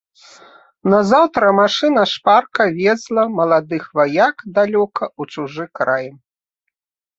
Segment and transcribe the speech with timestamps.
[0.93, 6.13] Назаўтра машына шпарка везла маладых ваяк далёка ў чужы край.